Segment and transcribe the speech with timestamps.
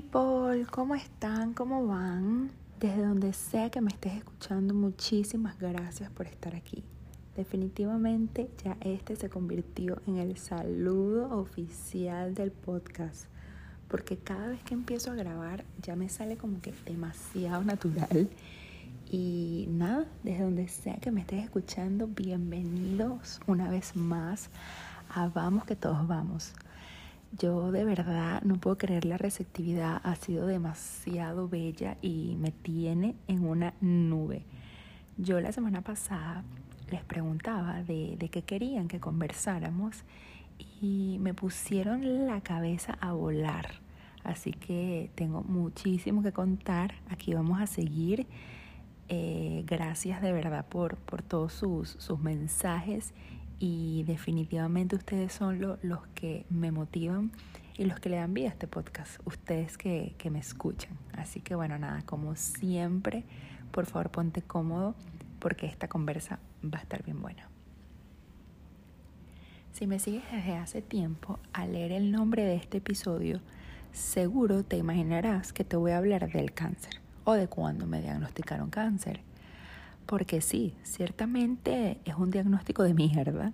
[0.00, 1.54] people, ¿cómo están?
[1.54, 2.52] ¿Cómo van?
[2.78, 6.84] Desde donde sea que me estés escuchando, muchísimas gracias por estar aquí.
[7.36, 13.24] Definitivamente ya este se convirtió en el saludo oficial del podcast,
[13.88, 18.28] porque cada vez que empiezo a grabar ya me sale como que demasiado natural.
[19.10, 24.48] Y nada, desde donde sea que me estés escuchando, bienvenidos una vez más
[25.12, 26.52] a Vamos que todos vamos.
[27.32, 33.16] Yo de verdad no puedo creer la receptividad, ha sido demasiado bella y me tiene
[33.26, 34.44] en una nube.
[35.18, 36.42] Yo la semana pasada
[36.90, 40.04] les preguntaba de, de qué querían que conversáramos
[40.80, 43.66] y me pusieron la cabeza a volar.
[44.24, 46.94] Así que tengo muchísimo que contar.
[47.10, 48.26] Aquí vamos a seguir.
[49.08, 53.14] Eh, gracias de verdad por, por todos sus, sus mensajes
[53.58, 57.32] y definitivamente ustedes son los que me motivan
[57.76, 60.96] y los que le dan vida a este podcast, ustedes que, que me escuchan.
[61.12, 63.24] Así que bueno, nada, como siempre,
[63.70, 64.94] por favor ponte cómodo
[65.38, 67.48] porque esta conversa va a estar bien buena.
[69.72, 73.40] Si me sigues desde hace tiempo, al leer el nombre de este episodio,
[73.92, 78.70] seguro te imaginarás que te voy a hablar del cáncer o de cuando me diagnosticaron
[78.70, 79.20] cáncer.
[80.08, 83.52] Porque sí, ciertamente es un diagnóstico de mierda,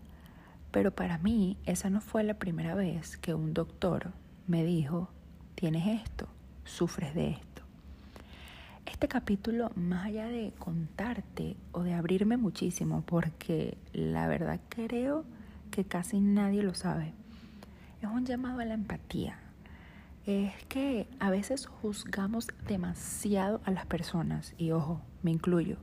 [0.71, 4.13] pero para mí esa no fue la primera vez que un doctor
[4.47, 5.11] me dijo,
[5.57, 6.29] tienes esto,
[6.63, 7.63] sufres de esto.
[8.87, 15.25] Este capítulo, más allá de contarte o de abrirme muchísimo, porque la verdad creo
[15.73, 17.15] que casi nadie lo sabe,
[18.01, 19.41] es un llamado a la empatía.
[20.25, 25.79] Es que a veces juzgamos demasiado a las personas, y ojo, me incluyo,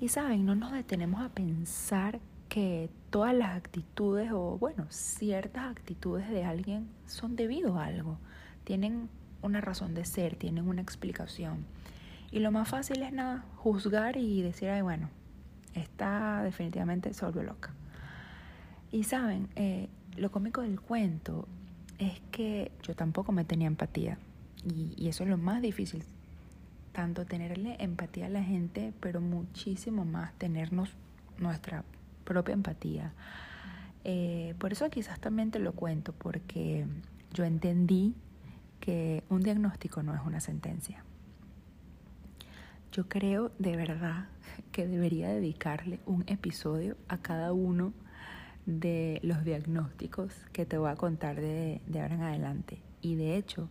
[0.00, 6.28] y saben, no nos detenemos a pensar que todas las actitudes o, bueno, ciertas actitudes
[6.30, 8.18] de alguien son debido a algo.
[8.64, 9.08] Tienen
[9.42, 11.66] una razón de ser, tienen una explicación.
[12.30, 15.10] Y lo más fácil es nada, juzgar y decir, ay, bueno,
[15.74, 17.74] está definitivamente se loca.
[18.92, 21.48] Y saben, eh, lo cómico del cuento
[21.98, 24.18] es que yo tampoco me tenía empatía.
[24.64, 26.04] Y, y eso es lo más difícil
[26.92, 30.90] tanto tenerle empatía a la gente, pero muchísimo más tenernos
[31.38, 31.84] nuestra
[32.24, 33.12] propia empatía.
[34.04, 36.86] Eh, por eso quizás también te lo cuento, porque
[37.32, 38.14] yo entendí
[38.80, 41.04] que un diagnóstico no es una sentencia.
[42.92, 44.28] Yo creo de verdad
[44.72, 47.92] que debería dedicarle un episodio a cada uno
[48.66, 52.82] de los diagnósticos que te voy a contar de, de ahora en adelante.
[53.00, 53.68] Y de hecho,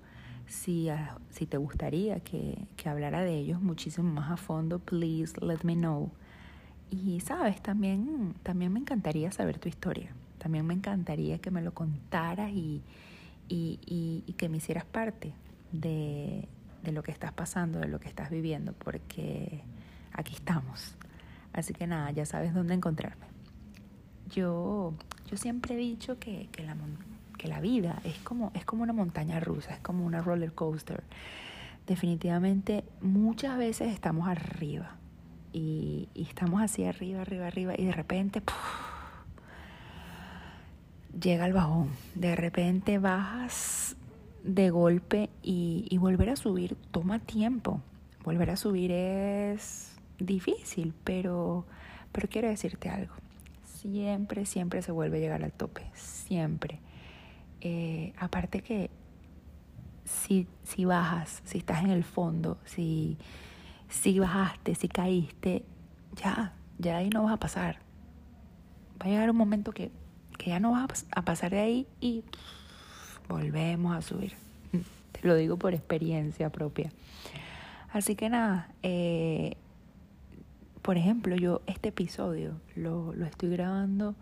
[0.48, 0.90] si,
[1.30, 5.76] si te gustaría que, que hablara de ellos muchísimo más a fondo, please let me
[5.76, 6.12] know.
[6.90, 10.14] Y sabes, también, también me encantaría saber tu historia.
[10.40, 12.82] También me encantaría que me lo contaras y,
[13.50, 15.34] y, y, y que me hicieras parte
[15.72, 16.48] de,
[16.84, 19.64] de lo que estás pasando, de lo que estás viviendo, porque
[20.14, 20.96] aquí estamos.
[21.52, 23.26] Así que nada, ya sabes dónde encontrarme.
[24.30, 24.94] Yo,
[25.30, 26.76] yo siempre he dicho que, que la,
[27.38, 31.04] que la vida es como, es como una montaña rusa, es como una roller coaster.
[31.86, 34.98] Definitivamente muchas veces estamos arriba
[35.54, 38.42] y, estamos así arriba, arriba, arriba y de repente
[41.20, 43.96] llega el bajón, de repente bajas
[44.44, 47.82] de golpe y, y volver a subir toma tiempo.
[48.24, 51.66] Volver a subir es difícil, pero,
[52.12, 53.14] pero quiero decirte algo.
[53.64, 56.80] Siempre, siempre se vuelve a llegar al tope, siempre.
[57.62, 58.90] Eh, aparte que
[60.06, 63.18] si, si bajas, si estás en el fondo, si,
[63.90, 65.64] si bajaste, si caíste,
[66.16, 67.80] ya, ya ahí no vas a pasar.
[69.02, 69.92] Va a llegar un momento que,
[70.38, 72.24] que ya no vas a pasar de ahí y
[73.28, 74.34] volvemos a subir.
[75.12, 76.92] Te lo digo por experiencia propia.
[77.92, 79.58] Así que nada, eh,
[80.82, 84.16] por ejemplo, yo este episodio lo, lo estoy grabando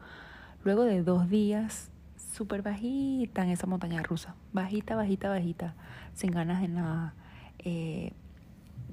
[0.64, 1.92] luego de dos días
[2.36, 4.36] súper bajita en esa montaña rusa.
[4.52, 5.74] Bajita, bajita, bajita,
[6.14, 7.14] sin ganas de nada.
[7.60, 8.12] Eh,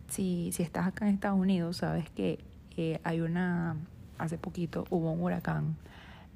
[0.09, 2.39] si, si estás acá en Estados Unidos, sabes que
[2.77, 3.77] eh, hay una,
[4.19, 5.77] hace poquito hubo un huracán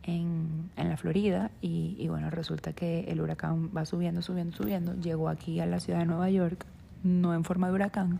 [0.02, 4.94] en, en la Florida y, y, bueno, resulta que el huracán va subiendo, subiendo, subiendo.
[4.94, 6.66] Llegó aquí a la ciudad de Nueva York,
[7.04, 8.18] no en forma de huracán,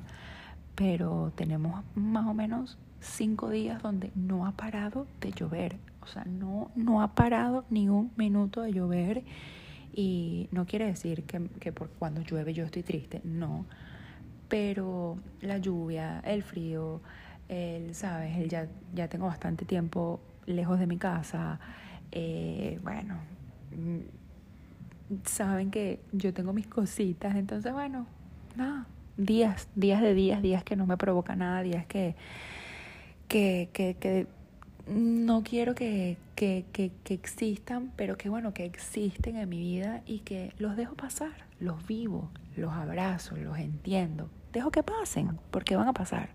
[0.77, 5.77] pero tenemos más o menos cinco días donde no ha parado de llover.
[6.06, 9.25] O sea, no, no ha parado ni un minuto de llover
[9.93, 13.67] y no quiere decir que, que por cuando llueve yo estoy triste, no.
[14.49, 17.00] Pero la lluvia, el frío,
[17.49, 18.37] el, ¿sabes?
[18.37, 21.58] El ya, ya tengo bastante tiempo lejos de mi casa.
[22.12, 23.17] Eh, bueno,
[23.76, 28.06] mm, saben que yo tengo mis cositas, entonces bueno,
[28.55, 28.87] nada,
[29.17, 32.14] días, días de días, días que no me provoca nada, días que,
[33.26, 34.36] que, que, que
[34.87, 40.03] no quiero que, que, que, que, existan, pero que bueno, que existen en mi vida
[40.06, 45.77] y que los dejo pasar, los vivo, los abrazo, los entiendo, dejo que pasen, porque
[45.77, 46.31] van a pasar.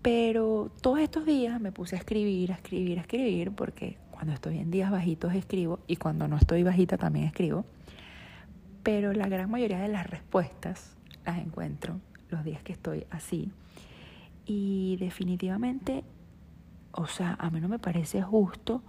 [0.00, 4.58] Pero todos estos días me puse a escribir, a escribir, a escribir, porque cuando estoy
[4.58, 7.64] en días bajitos escribo y cuando no estoy bajita también escribo.
[8.84, 12.00] Pero la gran mayoría de las respuestas las encuentro
[12.30, 13.50] los días que estoy así.
[14.46, 16.04] Y definitivamente,
[16.98, 18.82] o sea, a mí no me parece justo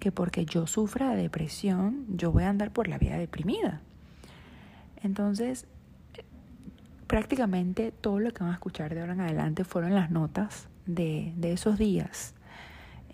[0.00, 3.80] que porque yo sufra de depresión, yo voy a andar por la vida deprimida.
[5.02, 5.66] Entonces,
[7.06, 11.32] prácticamente todo lo que van a escuchar de ahora en adelante fueron las notas de,
[11.36, 12.34] de esos días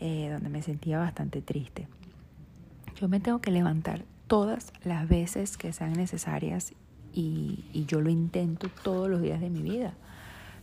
[0.01, 1.87] eh, donde me sentía bastante triste.
[2.97, 6.73] Yo me tengo que levantar todas las veces que sean necesarias
[7.13, 9.93] y, y, yo lo intento todos los días de mi vida.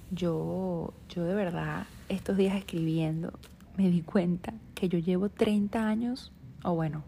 [0.10, 3.32] Yo, yo de verdad estos días escribiendo
[3.80, 6.32] me di cuenta que yo llevo 30 años,
[6.64, 7.02] o bueno,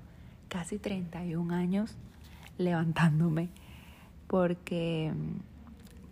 [0.48, 1.98] casi 31 años
[2.58, 3.50] levantándome
[4.28, 5.12] porque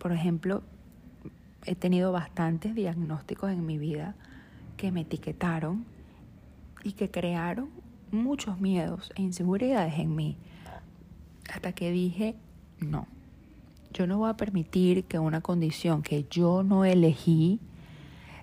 [0.00, 0.62] por ejemplo,
[1.66, 4.14] he tenido bastantes diagnósticos en mi vida
[4.78, 5.84] que me etiquetaron
[6.82, 7.68] y que crearon
[8.10, 10.38] muchos miedos e inseguridades en mí.
[11.52, 12.34] Hasta que dije,
[12.78, 13.06] no,
[13.92, 17.60] yo no voy a permitir que una condición que yo no elegí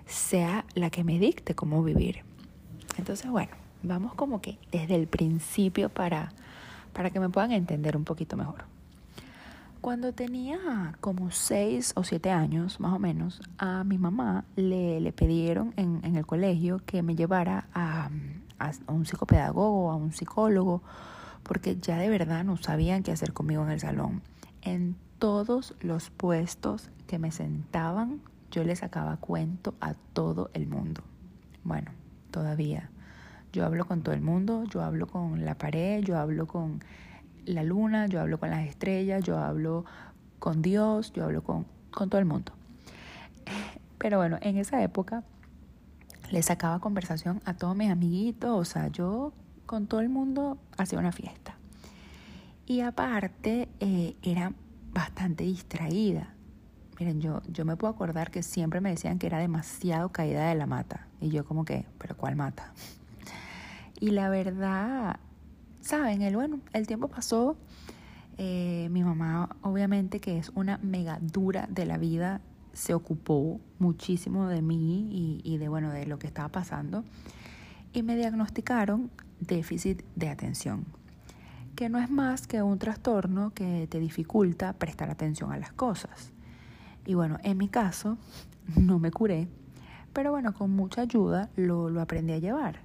[0.08, 2.24] sea la que me dicte cómo vivir.
[2.96, 3.52] Entonces, bueno,
[3.82, 6.32] vamos como que desde el principio para,
[6.92, 8.64] para que me puedan entender un poquito mejor.
[9.80, 15.12] Cuando tenía como seis o siete años, más o menos, a mi mamá le, le
[15.12, 18.10] pidieron en, en, el colegio que me llevara a,
[18.58, 20.82] a, un psicopedagogo, a un psicólogo,
[21.44, 24.22] porque ya de verdad no sabían qué hacer conmigo en el salón.
[24.62, 28.20] En todos los puestos que me sentaban,
[28.50, 31.02] yo le sacaba cuento a todo el mundo.
[31.64, 31.90] Bueno,
[32.30, 32.90] todavía.
[33.52, 36.80] Yo hablo con todo el mundo, yo hablo con la pared, yo hablo con
[37.46, 39.84] la luna, yo hablo con las estrellas, yo hablo
[40.38, 42.52] con Dios, yo hablo con, con todo el mundo.
[43.98, 45.24] Pero bueno, en esa época
[46.30, 49.32] le sacaba conversación a todos mis amiguitos, o sea, yo
[49.66, 51.56] con todo el mundo hacía una fiesta.
[52.66, 54.52] Y aparte eh, era
[54.92, 56.34] bastante distraída.
[56.98, 60.54] Miren, yo, yo me puedo acordar que siempre me decían que era demasiado caída de
[60.56, 61.06] la mata.
[61.20, 62.72] Y yo como que, ¿pero cuál mata?
[64.00, 65.20] Y la verdad
[65.80, 67.56] saben, el, bueno, el tiempo pasó.
[68.36, 72.40] Eh, mi mamá, obviamente, que es una mega dura de la vida,
[72.72, 77.04] se ocupó muchísimo de mí y, y de, bueno, de lo que estaba pasando.
[77.92, 79.10] Y me diagnosticaron
[79.40, 80.84] déficit de atención,
[81.74, 86.32] que no es más que un trastorno que te dificulta prestar atención a las cosas.
[87.08, 88.18] Y bueno, en mi caso,
[88.76, 89.48] no me curé,
[90.12, 92.80] pero bueno, con mucha ayuda lo, lo aprendí a llevar.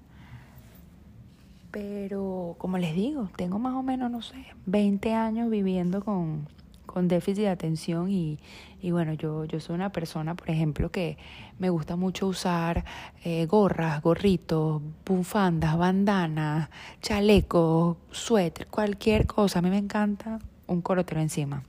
[1.71, 6.47] Pero, como les digo, tengo más o menos, no sé, 20 años viviendo con,
[6.85, 8.39] con déficit de atención y,
[8.81, 11.17] y, bueno, yo, yo soy una persona, por ejemplo, que
[11.59, 12.85] me gusta mucho usar
[13.25, 16.69] eh, gorras, gorritos, bufandas, bandanas,
[17.01, 19.59] chalecos, suéter, cualquier cosa.
[19.59, 21.63] A mí me encanta un corotero encima.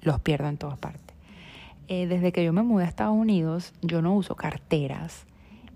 [0.00, 1.11] Los pierdo en todas partes.
[1.94, 5.26] Eh, desde que yo me mudé a Estados Unidos, yo no uso carteras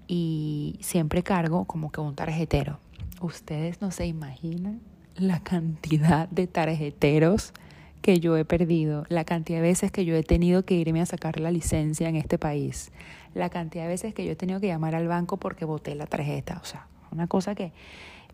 [0.06, 2.78] y siempre cargo como que un tarjetero
[3.20, 4.80] Ustedes no se imaginan
[5.16, 7.52] la cantidad de tarjeteros
[8.00, 11.06] que yo he perdido, la cantidad de veces que yo he tenido que irme a
[11.06, 12.92] sacar la licencia en este país,
[13.34, 16.06] la cantidad de veces que yo he tenido que llamar al banco porque boté la
[16.06, 17.72] tarjeta, o sea, una cosa que,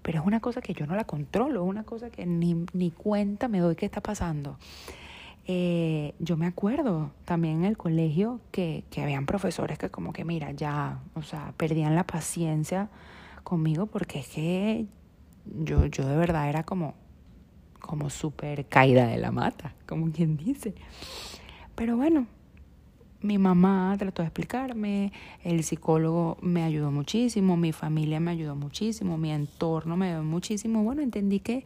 [0.02, 3.48] pero es una cosa que yo no la controlo, una cosa que ni, ni cuenta
[3.48, 4.56] me doy qué está pasando.
[5.46, 10.24] Eh, yo me acuerdo también en el colegio que, que habían profesores que como que,
[10.24, 12.88] mira, ya, o sea, perdían la paciencia
[13.42, 14.86] conmigo porque es que
[15.44, 16.94] yo, yo de verdad era como,
[17.80, 20.74] como súper caída de la mata, como quien dice.
[21.74, 22.26] Pero bueno,
[23.22, 29.16] mi mamá trató de explicarme, el psicólogo me ayudó muchísimo, mi familia me ayudó muchísimo,
[29.16, 30.82] mi entorno me ayudó muchísimo.
[30.82, 31.64] Bueno, entendí que,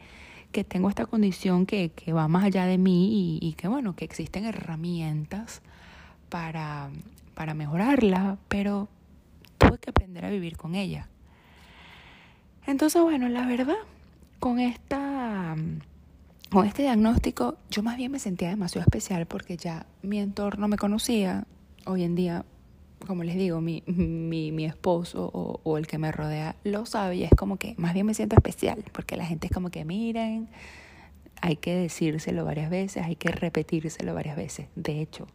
[0.56, 4.06] que tengo esta condición que, que va más allá de mí y, que bueno, que
[4.06, 5.60] existen herramientas
[6.30, 6.88] para,
[7.34, 8.88] para mejorarla, pero
[9.58, 11.08] tuve que aprender a vivir con ella.
[12.66, 13.76] Entonces, bueno, la verdad,
[14.40, 15.54] con esta
[16.48, 20.78] con este diagnóstico, yo más bien me sentía demasiado especial porque ya mi entorno me
[20.78, 21.44] conocía.
[21.84, 22.46] Hoy en día,
[23.04, 27.24] como les digo, mi, mi, mi esposo o, el que me rodea lo sabe y
[27.24, 30.48] es como que más bien me siento especial porque la gente es como que miren,
[31.40, 34.68] hay que decírselo varias veces, hay que repetírselo varias veces.
[34.74, 35.26] De hecho,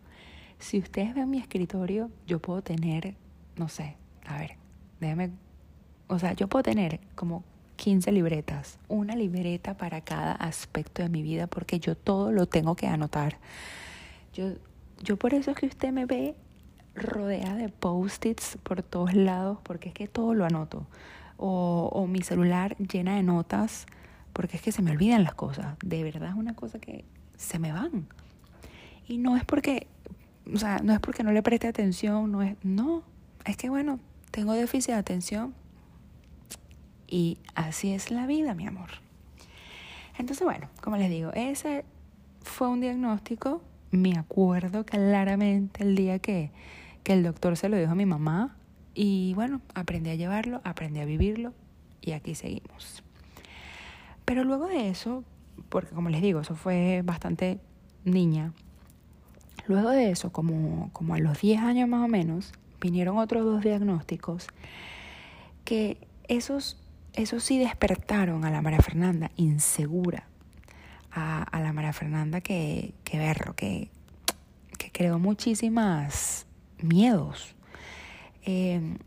[0.60, 3.16] si ustedes ven mi escritorio, yo puedo tener,
[3.56, 4.58] no sé, a ver,
[5.00, 5.32] déjame,
[6.08, 7.44] o sea, yo puedo tener como
[7.78, 12.76] 15 libretas, una libreta para cada aspecto de mi vida, porque yo todo lo tengo
[12.76, 13.38] que anotar.
[14.34, 14.54] Yo,
[15.04, 16.36] yo por eso es que usted me ve
[16.96, 20.86] rodeada de post-its por todos lados, porque es que todo lo anoto.
[21.38, 23.86] O, o mi celular llena de notas,
[24.34, 25.76] porque es que se me olvidan las cosas.
[25.84, 27.06] De verdad es una cosa que
[27.38, 28.08] se me van.
[29.08, 29.88] Y no es porque,
[30.54, 33.04] o sea, no es porque no le preste atención, no es, no,
[33.46, 34.00] es que bueno,
[34.32, 35.54] tengo déficit de atención
[37.08, 38.90] y así es la vida, mi amor.
[40.18, 41.84] Entonces, bueno, como les digo, ese
[42.42, 43.62] fue un diagnóstico.
[43.92, 46.52] Me acuerdo claramente el día que,
[47.04, 48.56] que el doctor se lo dijo a mi mamá.
[48.94, 51.54] Y bueno, aprendí a llevarlo, aprendí a vivirlo
[52.02, 53.04] y aquí seguimos.
[54.26, 55.24] Pero luego de eso,
[55.70, 57.60] porque como les digo, eso fue bastante
[58.04, 58.54] niña,
[59.68, 63.64] luego de eso, como, como a los 10 años más o menos, vinieron otros dos
[63.64, 64.48] diagnósticos
[65.64, 66.78] que esos
[67.14, 70.28] eso sí despertaron a la María Fernanda insegura,
[71.12, 73.90] a, la María Fernanda que, que berro, que,
[74.78, 76.41] que creó muchísimas
[76.84, 77.56] miedos.
[78.44, 78.98] Em,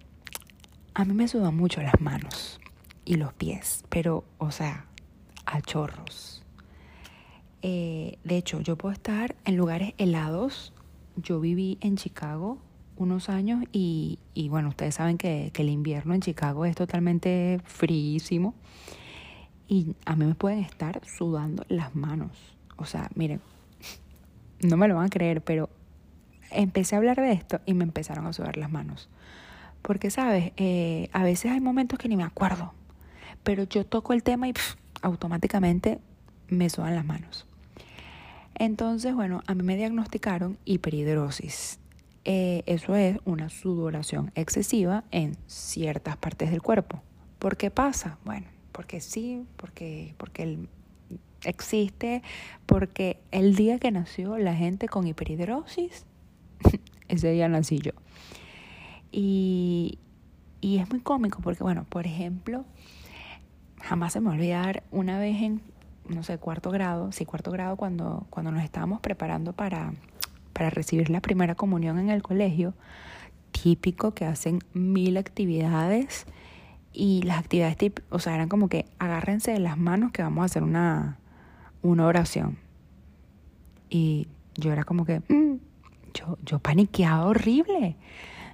[0.94, 2.60] a mí me sudan mucho las manos
[3.04, 4.86] y los pies, pero, o sea,
[5.46, 6.42] a chorros.
[7.62, 10.72] Eh, de hecho, yo puedo estar en lugares helados.
[11.16, 12.58] Yo viví en Chicago
[12.96, 17.60] unos años y, y bueno, ustedes saben que, que, el invierno en Chicago es totalmente
[17.64, 18.54] fríísimo
[19.66, 22.56] y a mí me pueden estar sudando las manos.
[22.76, 23.40] O sea, miren,
[24.60, 25.70] no me lo van a creer, pero
[26.50, 29.08] empecé a hablar de esto y me empezaron a sudar las manos.
[29.82, 30.52] Porque, ¿sabes?
[30.56, 32.72] Eh, a veces hay momentos que ni me acuerdo,
[33.42, 34.54] pero yo toco el tema y
[35.02, 35.98] automáticamente
[36.48, 37.46] me sudan las manos.
[38.54, 41.80] Entonces, bueno, a mí me diagnosticaron hiperhidrosis
[42.24, 47.02] eh, eso es una sudoración excesiva en ciertas partes del cuerpo.
[47.38, 48.18] ¿Por qué pasa?
[48.24, 50.58] Bueno, porque sí, porque, porque
[51.44, 52.22] existe,
[52.64, 56.06] porque el día que nació la gente con hiperhidrosis,
[57.08, 57.92] ese día nací yo.
[59.12, 59.98] Y,
[60.60, 62.64] y es muy cómico porque, bueno, por ejemplo,
[63.82, 65.60] jamás se me va a olvidar una vez en,
[66.08, 69.92] no sé, cuarto grado, sí, cuarto grado, cuando, cuando nos estábamos preparando para
[70.54, 72.72] para recibir la primera comunión en el colegio,
[73.50, 76.24] típico que hacen mil actividades
[76.92, 77.76] y las actividades,
[78.08, 81.18] o sea, eran como que agárrense de las manos que vamos a hacer una,
[81.82, 82.56] una oración.
[83.90, 85.58] Y yo era como que, mm,
[86.14, 87.96] yo, yo paniqueaba horrible.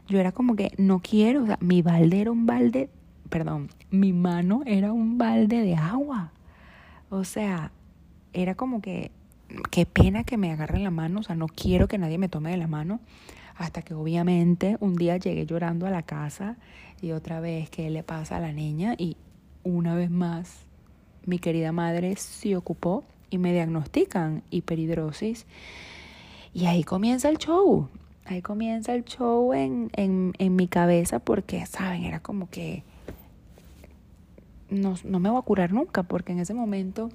[0.09, 2.91] Yo era como que no quiero, o sea, mi balde era un balde,
[3.29, 6.33] perdón, mi mano era un balde de agua.
[7.11, 7.71] O sea,
[8.33, 9.13] era como que
[9.71, 12.51] qué pena que me agarren la mano, o sea, no quiero que nadie me tome
[12.51, 13.01] de la mano,
[13.57, 16.57] hasta que obviamente un día llegué llorando a la casa
[17.03, 19.17] y otra vez qué le pasa a la niña y
[19.65, 20.67] una vez más
[21.27, 25.47] mi querida madre se ocupó y me diagnostican hiperhidrosis
[26.53, 27.89] y ahí comienza el show,
[28.25, 32.85] ahí comienza el show en, en, en mi cabeza porque, saben, era como que
[34.71, 37.11] no, no me voy a curar nunca porque en ese momento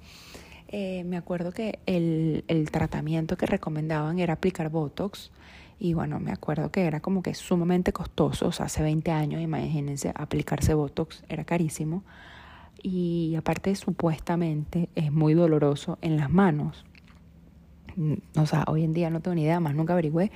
[0.68, 5.32] eh, me acuerdo que el, el tratamiento que recomendaban era aplicar Botox.
[5.78, 9.42] Y bueno, me acuerdo que era como que sumamente costoso, o sea, hace 20 años,
[9.42, 12.04] imagínense, aplicarse Botox era carísimo.
[12.82, 16.86] Y aparte, supuestamente, es muy doloroso en las manos.
[17.96, 20.32] Mm, o sea, hoy en día no tengo ni idea, más nunca averigüé,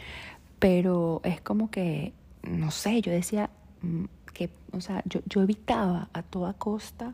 [0.60, 2.14] pero es como que,
[2.44, 3.50] no sé, yo decía
[3.82, 7.14] mm, que, o sea, yo, yo evitaba a toda costa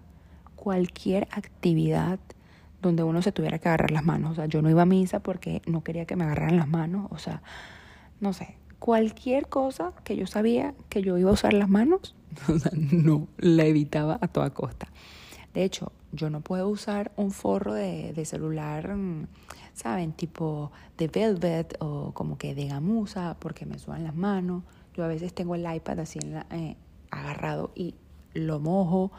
[0.56, 2.20] cualquier actividad
[2.82, 4.32] donde uno se tuviera que agarrar las manos.
[4.32, 7.08] O sea, yo no iba a misa porque no quería que me agarraran las manos.
[7.12, 7.42] O sea,
[8.20, 12.16] no sé, cualquier cosa que yo sabía que yo iba a usar las manos,
[12.48, 14.88] o sea, no, la evitaba a toda costa.
[15.54, 19.28] De hecho, yo no puedo usar un forro de, de celular, mm,
[19.75, 20.13] ¿saben?
[20.13, 24.63] Tipo de velvet o como que de gamuza porque me sudan las manos.
[24.96, 26.77] Yo a veces tengo el iPad así en la, eh,
[27.12, 27.94] agarrado y
[28.34, 29.12] lo mojo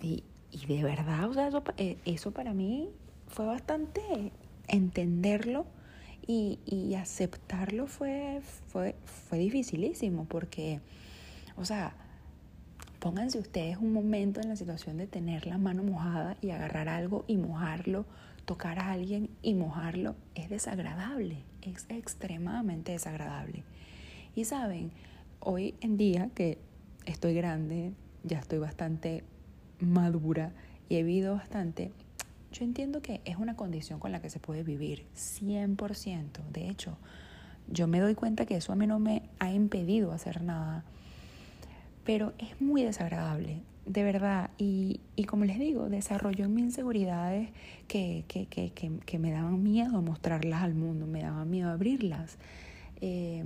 [0.00, 2.90] y, y de verdad, o sea, eso, eh, eso para mí
[3.26, 4.32] fue bastante
[4.68, 5.66] entenderlo
[6.26, 10.80] y, y aceptarlo fue, fue, fue dificilísimo porque,
[11.56, 11.94] o sea,
[12.98, 17.24] pónganse ustedes un momento en la situación de tener la mano mojada y agarrar algo
[17.26, 18.04] y mojarlo,
[18.48, 23.62] tocar a alguien y mojarlo, es desagradable, es extremadamente desagradable.
[24.34, 24.90] Y saben,
[25.38, 26.56] hoy en día que
[27.04, 27.92] estoy grande,
[28.24, 29.22] ya estoy bastante
[29.80, 30.54] madura
[30.88, 31.92] y he vivido bastante,
[32.50, 36.42] yo entiendo que es una condición con la que se puede vivir 100%.
[36.50, 36.96] De hecho,
[37.68, 40.84] yo me doy cuenta que eso a mí no me ha impedido hacer nada.
[42.08, 44.48] Pero es muy desagradable, de verdad.
[44.56, 47.50] Y, y como les digo, desarrolló en mis inseguridades
[47.86, 52.38] que, que, que, que, me daban miedo mostrarlas al mundo, me daban miedo abrirlas.
[53.02, 53.44] Eh,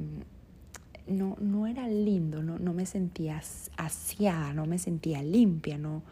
[1.09, 3.43] no, no era lindo, no, no me sentía
[3.77, 6.05] aseada, no me sentía limpia, no,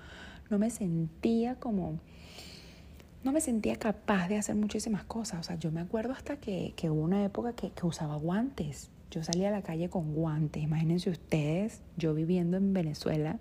[0.50, 2.00] no me sentía como,
[3.22, 5.38] no me sentía capaz de hacer muchísimas cosas.
[5.38, 8.90] O sea, yo me acuerdo hasta que, que hubo una época que, usaba guantes.
[9.10, 10.62] Yo salía a la calle con guantes.
[10.62, 13.38] Imagínense ustedes, yo viviendo en Venezuela,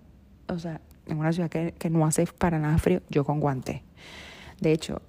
[0.47, 3.81] o sea, en una ciudad que, que no hace para nada frío, yo con guantes.
[4.59, 5.01] De hecho,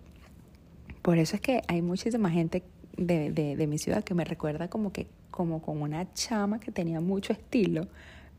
[1.02, 2.62] por eso es que hay muchísima gente
[2.96, 6.70] de, de, de mi ciudad que me recuerda como que como con una chama que
[6.70, 7.88] tenía mucho estilo,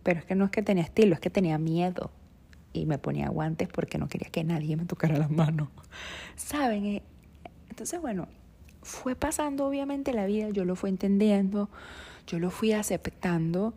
[0.03, 2.11] pero es que no es que tenía estilo, es que tenía miedo
[2.73, 5.69] y me ponía guantes porque no quería que nadie me tocara las manos.
[6.35, 6.85] ¿Saben?
[6.85, 7.03] Eh,
[7.69, 8.27] entonces, bueno,
[8.81, 11.69] fue pasando obviamente la vida, yo lo fui entendiendo,
[12.31, 13.73] yo lo fui aceptando,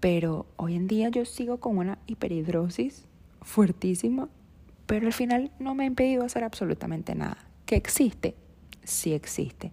[0.00, 3.06] pero hoy en día yo sigo con una hiperhidrosis
[3.42, 4.28] fuertísima,
[4.86, 7.38] pero al final no me ha impedido hacer absolutamente nada.
[7.66, 8.34] ¿Que existe?
[8.84, 9.72] Sí existe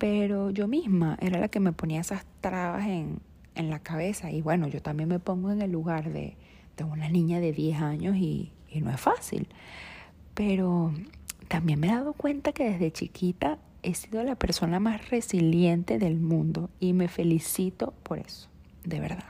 [0.00, 3.20] pero yo misma era la que me ponía esas trabas en,
[3.54, 6.38] en la cabeza y bueno, yo también me pongo en el lugar de,
[6.78, 9.46] de una niña de 10 años y, y no es fácil,
[10.32, 10.90] pero
[11.48, 16.18] también me he dado cuenta que desde chiquita he sido la persona más resiliente del
[16.18, 18.48] mundo y me felicito por eso,
[18.84, 19.24] de verdad.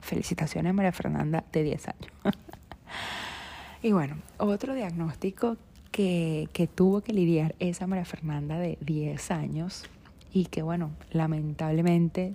[0.00, 2.12] Felicitaciones María Fernanda de 10 años.
[3.82, 5.56] y bueno, otro diagnóstico
[5.90, 9.84] que, que tuvo que lidiar esa María Fernanda de 10 años
[10.32, 12.34] y que bueno, lamentablemente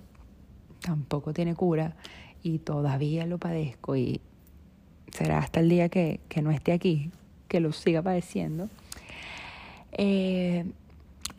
[0.80, 1.94] tampoco tiene cura
[2.42, 4.20] y todavía lo padezco y
[5.12, 7.10] será hasta el día que, que no esté aquí
[7.50, 8.70] que lo siga padeciendo.
[9.92, 10.64] Eh,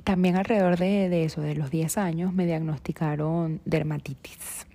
[0.04, 4.66] también alrededor de, de, eso, de los 10 años, me diagnosticaron dermatitis.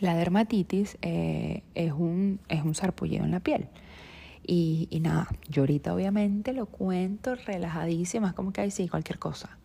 [0.00, 3.68] La dermatitis eh, es, un, es un sarpullido en la piel.
[4.46, 9.18] Y, y, nada, yo ahorita obviamente lo cuento relajadísima, es como que hay sí, cualquier
[9.18, 9.58] cosa.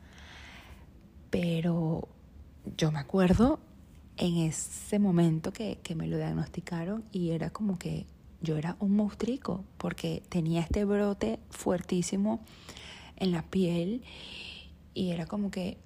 [1.29, 2.07] Pero
[2.77, 3.60] yo me acuerdo
[4.17, 8.05] en ese momento que, que me lo diagnosticaron y era como que
[8.41, 12.41] yo era un monstruico porque tenía este brote fuertísimo
[13.17, 14.03] en la piel
[14.93, 15.77] y era como que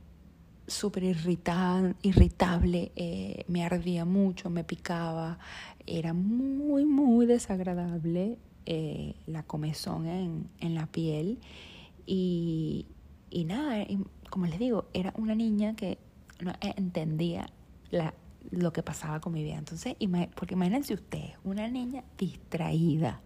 [0.68, 5.38] súper irritable, eh, me ardía mucho, me picaba,
[5.86, 11.40] era muy, muy desagradable eh, la comezón en, en la piel
[12.08, 12.88] y,
[13.30, 13.86] y nada,
[14.30, 16.00] como les digo, era una niña que
[16.40, 17.48] no entendía
[17.92, 18.14] la,
[18.52, 19.58] lo que pasaba con mi vida.
[19.58, 19.96] Entonces,
[20.36, 23.22] porque imagínense ustedes, una niña distraída,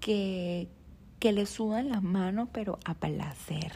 [0.00, 0.68] que,
[1.18, 3.72] que le sudan las manos, pero a placer.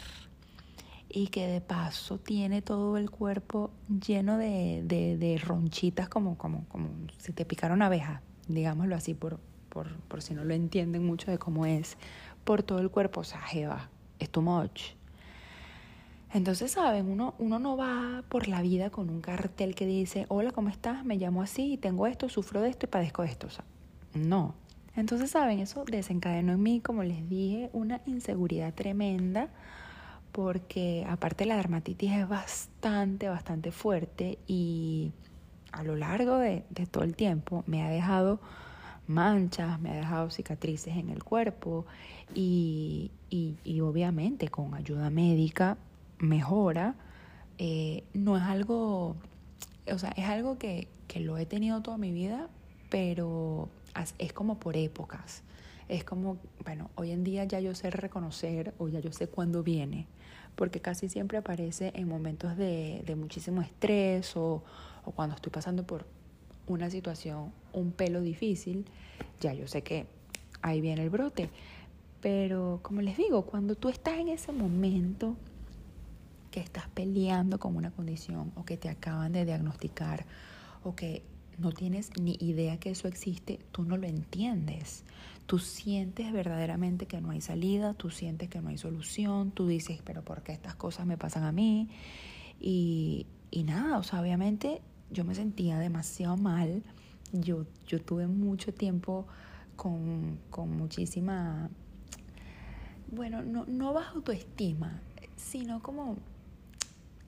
[1.12, 6.64] Y que de paso tiene todo el cuerpo lleno de, de, de ronchitas como, como,
[6.68, 11.30] como si te picaron abejas, digámoslo así, por, por, por si no lo entienden mucho
[11.30, 11.96] de cómo es,
[12.44, 14.92] por todo el cuerpo, o sea, jeva, es too much.
[16.32, 17.08] Entonces, ¿saben?
[17.08, 21.04] Uno, uno no va por la vida con un cartel que dice, hola, ¿cómo estás?
[21.04, 23.48] Me llamo así tengo esto, sufro de esto y padezco de esto.
[23.48, 23.64] O sea,
[24.14, 24.54] no.
[24.94, 25.58] Entonces, ¿saben?
[25.58, 29.48] Eso desencadenó en mí, como les dije, una inseguridad tremenda
[30.32, 35.12] porque aparte la dermatitis es bastante, bastante fuerte y
[35.72, 38.40] a lo largo de, todo el tiempo me ha dejado
[39.06, 41.86] manchas, me ha dejado cicatrices en el cuerpo
[42.34, 43.10] y,
[43.82, 45.76] obviamente con ayuda médica
[46.18, 46.94] mejora.
[47.58, 49.16] Eh, no es algo,
[49.92, 52.48] o sea, es algo que lo he tenido toda mi vida,
[52.88, 53.68] pero
[54.18, 55.42] es como por épocas.
[55.90, 59.64] Es como, bueno, hoy en día ya yo sé reconocer o ya yo sé cuándo
[59.64, 60.06] viene,
[60.54, 64.62] porque casi siempre aparece en momentos de, de muchísimo estrés o,
[65.04, 66.06] o cuando estoy pasando por
[66.68, 68.84] una situación un pelo difícil,
[69.40, 70.06] ya yo sé que
[70.62, 71.50] ahí viene el brote.
[72.20, 75.34] Pero como les digo, cuando tú estás en ese momento
[76.52, 80.24] que estás peleando con una condición o que te acaban de diagnosticar
[80.84, 81.24] o que
[81.58, 85.04] no tienes ni idea que eso existe, tú no lo entiendes.
[85.50, 90.00] Tú sientes verdaderamente que no hay salida, tú sientes que no hay solución, tú dices,
[90.04, 91.88] pero ¿por qué estas cosas me pasan a mí?
[92.60, 96.84] Y, y nada, o sea, obviamente yo me sentía demasiado mal.
[97.32, 99.26] Yo, yo tuve mucho tiempo
[99.74, 101.68] con, con muchísima,
[103.10, 105.00] bueno, no, no baja autoestima,
[105.34, 106.16] sino como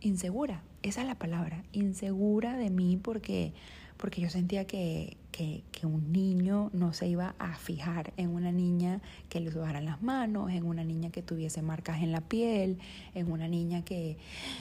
[0.00, 0.62] insegura.
[0.84, 3.52] Esa es la palabra, insegura de mí porque,
[3.96, 8.52] porque yo sentía que, que, que, un niño no se iba a fijar en una
[8.52, 12.78] niña que le sudaran las manos, en una niña que tuviese marcas en la piel,
[13.14, 14.18] en una niña que,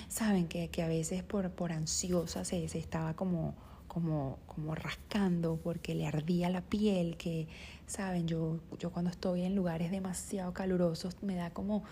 [0.08, 3.54] saben, que, que a veces por, por ansiosa se, se estaba como,
[3.88, 7.48] como, como rascando porque le ardía la piel, que,
[7.92, 11.84] saben, yo, yo cuando estoy en lugares demasiado calurosos me da como,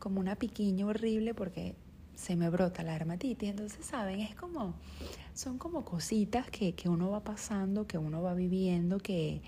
[0.00, 1.76] como una piquiña horrible porque
[2.18, 3.50] se me brota la dermatitis.
[3.50, 4.20] Entonces, ¿saben?
[4.20, 4.74] Es como,
[5.34, 9.40] son como cositas que, que uno va pasando, que uno va viviendo, que,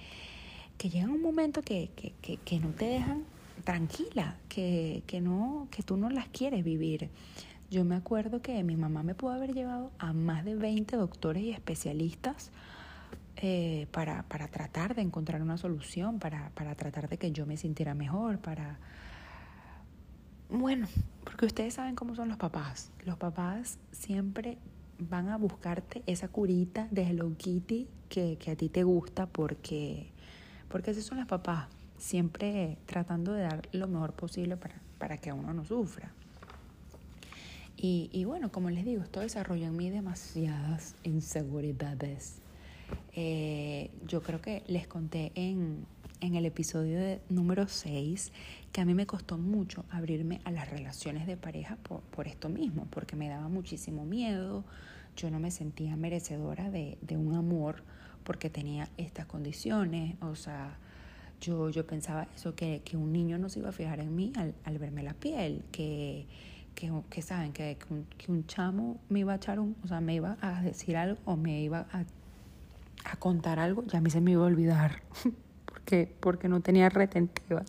[0.78, 1.90] que llegan un momento que,
[2.22, 3.24] que, que, no te dejan
[3.64, 7.10] tranquila, que, que, no, que tú no las quieres vivir.
[7.70, 11.42] Yo me acuerdo que mi mamá me pudo haber llevado a más de 20 doctores
[11.42, 12.50] y especialistas
[13.36, 17.56] eh, para, para tratar de encontrar una solución, para, para tratar de que yo me
[17.56, 18.78] sintiera mejor, para
[20.50, 20.88] bueno,
[21.24, 22.90] porque ustedes saben cómo son los papás.
[23.04, 24.58] Los papás siempre
[24.98, 30.10] van a buscarte esa curita de Hello Kitty que, que a ti te gusta porque,
[30.68, 35.54] porque son los papás, siempre tratando de dar lo mejor posible para, para que uno
[35.54, 36.12] no sufra.
[37.76, 42.40] Y, y, bueno, como les digo, esto desarrolló en mí demasiadas inseguridades.
[43.14, 45.86] Eh, yo creo que les conté en,
[46.20, 48.32] en el episodio de, número 6
[48.72, 52.48] que a mí me costó mucho abrirme a las relaciones de pareja por, por, esto
[52.48, 54.64] mismo, porque me daba muchísimo miedo,
[55.16, 57.82] yo no me sentía merecedora de, de un amor
[58.22, 60.78] porque tenía estas condiciones, o sea,
[61.40, 64.32] yo, yo pensaba eso, que, que, un niño no se iba a fijar en mí
[64.36, 66.26] al, al verme la piel, que,
[66.74, 70.00] que, que saben, que, un, que un chamo me iba a echar un, o sea,
[70.00, 72.04] me iba a decir algo o me iba a,
[73.04, 75.02] a contar algo, ya a mí se me iba a olvidar.
[75.70, 77.64] porque, porque no tenía retentiva.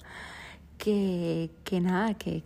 [0.78, 2.44] Que, que nada, que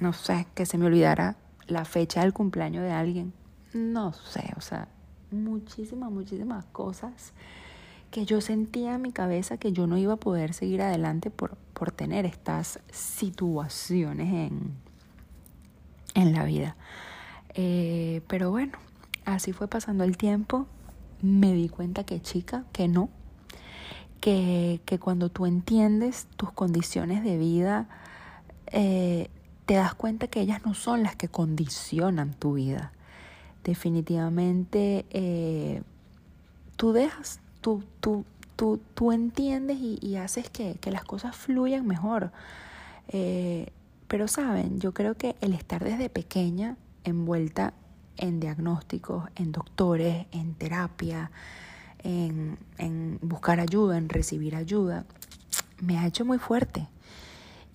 [0.00, 3.32] no sé, que se me olvidara la fecha del cumpleaños de alguien.
[3.74, 4.88] No sé, o sea,
[5.30, 7.32] muchísimas, muchísimas cosas
[8.10, 11.56] que yo sentía en mi cabeza que yo no iba a poder seguir adelante por,
[11.74, 14.72] por tener estas situaciones en,
[16.14, 16.76] en la vida.
[17.54, 18.78] Eh, pero bueno,
[19.24, 20.66] así fue pasando el tiempo.
[21.20, 23.10] Me di cuenta que chica, que no,
[24.20, 27.88] que, que cuando tú entiendes tus condiciones de vida,
[28.66, 29.30] eh,
[29.66, 32.92] te das cuenta que ellas no son las que condicionan tu vida.
[33.64, 35.82] Definitivamente eh,
[36.76, 38.24] tú dejas, tú, tú,
[38.56, 42.32] tú, tú entiendes y, y haces que, que, las cosas fluyan mejor.
[43.08, 43.70] Eh,
[44.08, 47.74] pero saben, yo creo que el estar desde pequeña envuelta
[48.16, 51.30] en diagnósticos, en doctores, en terapia,
[52.02, 55.04] en, en buscar ayuda, en recibir ayuda,
[55.80, 56.88] me ha hecho muy fuerte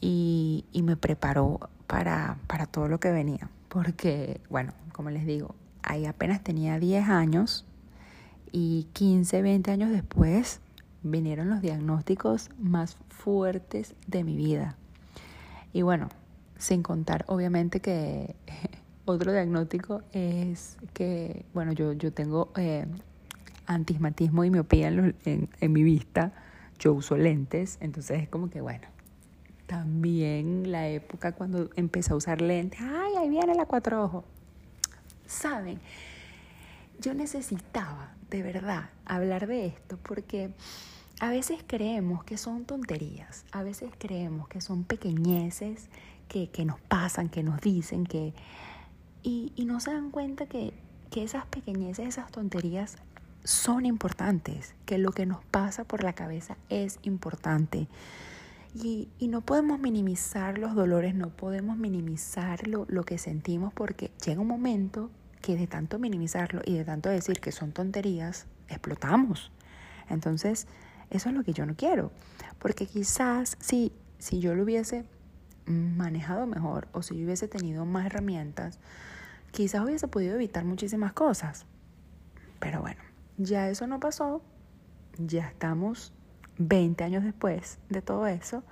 [0.02, 3.50] y, y me preparó para, para todo lo que venía.
[3.70, 7.66] Porque, bueno, como les digo, ahí apenas tenía 10 años
[8.52, 10.60] y 15, 20 años después
[11.02, 14.78] vinieron los diagnósticos más fuertes de mi vida.
[15.74, 16.10] Y bueno,
[16.58, 18.36] sin contar obviamente que
[19.06, 22.86] otro diagnóstico es que, bueno, yo, yo tengo eh,
[23.74, 26.32] antismatismo y miopía en, en, mi vista.
[26.80, 28.88] Yo uso lentes, entonces es como que bueno.
[29.68, 34.26] También la época cuando empecé a usar lentes, ay, ahí viene la cuatro ojos.
[35.26, 35.80] Saben,
[37.00, 40.54] yo necesitaba de verdad hablar de esto porque
[41.20, 45.90] a veces creemos que son tonterías, a veces creemos que son pequeñeces
[46.28, 48.34] que, nos pasan, que nos dicen que...
[49.22, 50.74] Y, y no se dan cuenta que,
[51.12, 52.98] que esas pequeñeces, esas tonterías
[53.44, 57.88] son importantes, que lo que nos pasa por la cabeza es importante.
[58.76, 64.12] Y, y no podemos minimizar los dolores, no podemos minimizar lo, lo que sentimos porque
[64.26, 69.52] llega un momento que de tanto minimizarlo y de tanto decir que son tonterías, explotamos.
[70.10, 70.68] Entonces,
[71.10, 72.12] eso es lo que yo no quiero.
[72.60, 75.06] Porque quizás si, si yo lo hubiese
[75.66, 78.80] manejado mejor o si yo hubiese tenido más herramientas,
[79.52, 81.66] quizás hubiese podido evitar muchísimas cosas.
[82.60, 83.02] Pero bueno,
[83.38, 84.41] ya eso no pasó,
[85.17, 86.13] ya estamos
[86.58, 88.63] 20 años después de todo eso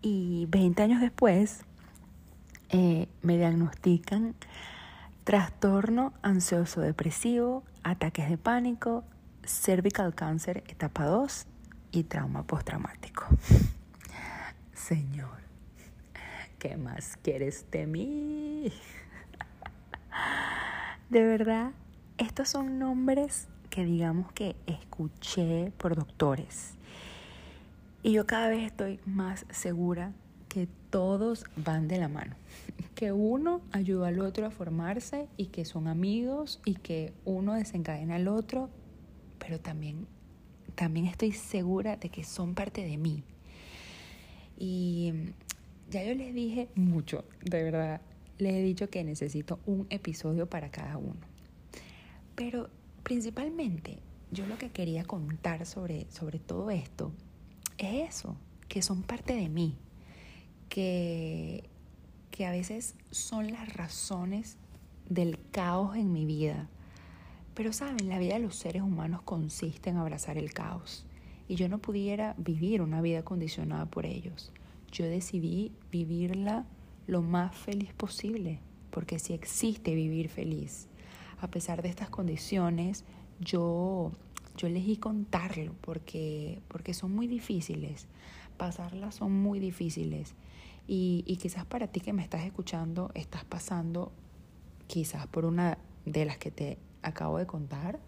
[0.00, 1.64] y 20 años después
[2.70, 4.34] eh, me diagnostican
[5.24, 9.04] trastorno ansioso depresivo, ataques de pánico,
[9.44, 11.46] cervical cancer etapa 2
[11.92, 13.26] y trauma postraumático.
[14.74, 15.38] Señor,
[16.58, 18.72] ¿qué más quieres de mí?
[21.10, 21.72] De verdad,
[22.18, 26.74] estos son nombres que digamos que escuché por doctores.
[28.04, 30.12] Y yo cada vez estoy más segura
[30.48, 32.36] que todos van de la mano,
[32.94, 38.14] que uno ayuda al otro a formarse y que son amigos y que uno desencadena
[38.14, 38.70] al otro
[39.44, 40.06] pero también,
[40.74, 43.22] también estoy segura de que son parte de mí.
[44.56, 45.12] Y
[45.90, 48.00] ya yo les dije mucho, de verdad.
[48.38, 51.20] Les he dicho que necesito un episodio para cada uno.
[52.34, 52.70] Pero
[53.04, 54.00] principalmente
[54.32, 57.12] yo lo que quería contar sobre, sobre todo esto
[57.78, 58.36] es eso,
[58.66, 59.76] que son parte de mí,
[60.68, 61.68] que,
[62.30, 64.56] que a veces son las razones
[65.08, 66.68] del caos en mi vida.
[67.54, 71.06] Pero saben, la vida de los seres humanos consiste en abrazar el caos
[71.46, 74.50] y yo no pudiera vivir una vida condicionada por ellos.
[74.90, 76.66] Yo decidí vivirla
[77.06, 80.88] lo más feliz posible, porque si existe vivir feliz,
[81.40, 83.04] a pesar de estas condiciones,
[83.40, 84.12] yo,
[84.56, 88.06] yo elegí contarlo porque, porque son muy difíciles,
[88.56, 90.34] pasarlas son muy difíciles.
[90.86, 94.12] Y, y quizás para ti que me estás escuchando, estás pasando
[94.86, 97.98] quizás por una de las que te acabo de contar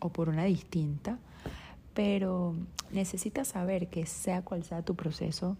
[0.00, 1.18] o por una distinta,
[1.94, 2.54] pero
[2.90, 5.56] necesitas saber que sea cual sea tu proceso,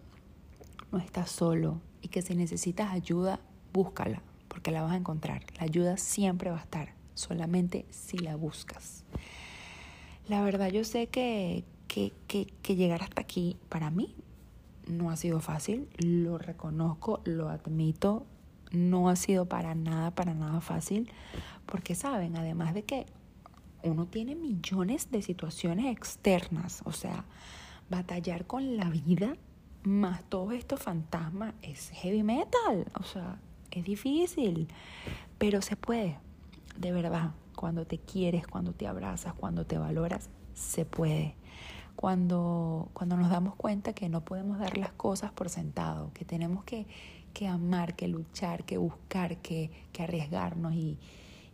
[0.93, 3.41] no estás solo y que si necesitas ayuda,
[3.73, 4.23] búscala,
[4.55, 5.43] porque la vas a encontrar.
[5.59, 9.05] La ayuda siempre va a estar, solamente si la buscas.
[10.29, 14.15] La verdad yo sé que, que, que, que llegar hasta aquí para mí
[14.87, 18.27] no ha sido fácil, lo reconozco, lo admito,
[18.71, 21.11] no ha sido para nada, para nada fácil,
[21.67, 23.07] porque saben, además de que
[23.83, 27.25] uno tiene millones de situaciones externas, o sea,
[27.91, 29.37] batallar con la vida
[29.83, 33.41] más todos estos fantasmas es heavy metal, o sea,
[33.81, 34.69] es difícil,
[35.39, 36.19] pero se puede,
[36.77, 41.35] de verdad, cuando te quieres, cuando te abrazas, cuando te valoras, se puede.
[41.97, 46.65] Cuando, cuando nos damos cuenta que no podemos dar las cosas por sentado, que tenemos
[46.65, 46.87] que,
[47.33, 50.99] que amar, que luchar, que buscar, que, que arriesgarnos y,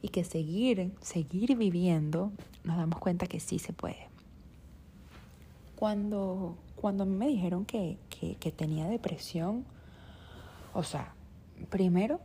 [0.02, 2.32] y que seguir, seguir viviendo,
[2.64, 4.08] nos damos cuenta que sí se puede.
[5.76, 9.64] Cuando, cuando me dijeron que, que, que tenía depresión,
[10.72, 11.14] o sea,
[11.68, 12.20] primero,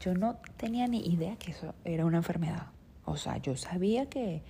[0.00, 2.66] yo no tenía ni idea que eso era una enfermedad.
[3.04, 4.42] O sea, yo sabía que,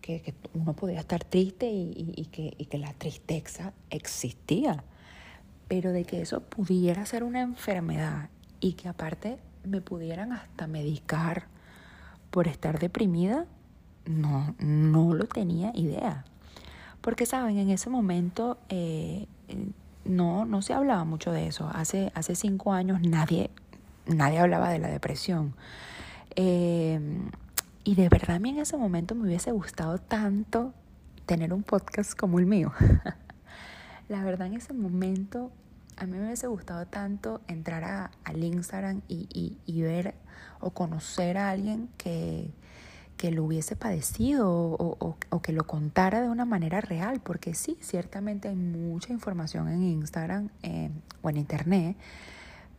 [0.00, 4.84] que, que uno podía estar triste y, que, y que la tristeza existía,
[5.68, 11.46] pero de que eso pudiera ser una enfermedad y que aparte me pudieran hasta medicar
[12.30, 13.46] por estar deprimida,
[14.06, 16.24] no, no lo tenía idea.
[17.00, 19.26] Porque, saben, en ese momento eh,
[20.04, 21.70] no, no se hablaba mucho de eso.
[21.72, 23.50] Hace, hace cinco años nadie,
[24.08, 25.54] nadie hablaba de la depresión.
[26.36, 27.00] Eh,
[27.84, 30.74] y de verdad a mí en ese momento me hubiese gustado tanto
[31.26, 32.72] tener un podcast como el mío.
[34.08, 35.50] la verdad en ese momento
[35.96, 40.14] a mí me hubiese gustado tanto entrar a, al Instagram y, y, ver
[40.60, 42.52] o conocer a alguien que,
[43.16, 47.76] que lo hubiese padecido o, o, que lo contara de una manera real, porque sí,
[47.80, 50.90] ciertamente hay mucha información en Instagram eh,
[51.20, 51.96] o en Internet,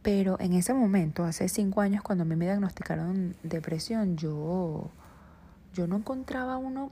[0.01, 4.89] pero en ese momento, hace cinco años, cuando a mí me diagnosticaron depresión, yo,
[5.73, 6.91] yo no encontraba uno,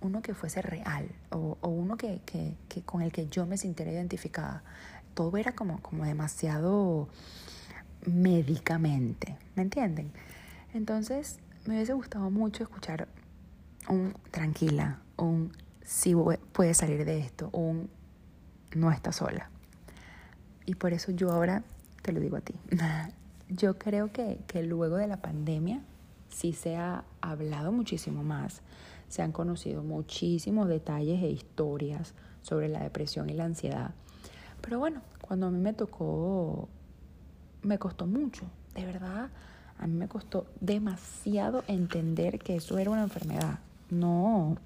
[0.00, 3.90] uno que fuese real o, uno que, que, que, con el que yo me sintiera
[3.92, 4.62] identificada
[5.14, 7.08] todo era como, como demasiado
[8.06, 10.12] médicamente, ¿me entienden?
[10.74, 13.08] Entonces me hubiese gustado mucho escuchar
[13.88, 15.52] un tranquila, un
[15.82, 16.14] si
[16.52, 17.88] puedes salir de esto, un
[18.74, 19.50] no estás sola.
[20.66, 21.62] Y por eso yo ahora
[22.04, 22.54] te lo digo a ti.
[23.48, 25.82] Yo creo que, que luego de la pandemia
[26.28, 28.62] sí se ha hablado muchísimo más,
[29.08, 33.92] se han conocido muchísimos detalles e historias sobre la depresión y la ansiedad
[34.64, 36.70] pero bueno, cuando a mí me tocó,
[37.62, 39.28] me costó mucho, de verdad,
[39.78, 43.58] a mí me costó demasiado entender que eso era una enfermedad.
[43.90, 44.56] No,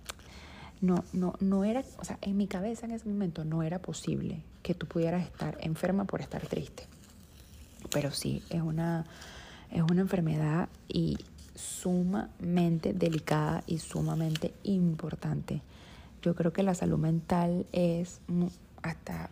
[0.81, 4.45] no, no, no era, o sea, en mi cabeza en ese momento no era posible
[4.63, 6.87] que tú pudieras estar enferma por estar triste.
[7.91, 9.05] Pero sí, es una,
[9.71, 11.19] es una enfermedad y
[11.55, 15.63] sumamente delicada y sumamente importante.
[16.23, 18.21] Yo creo que la salud mental es
[18.83, 19.31] hasta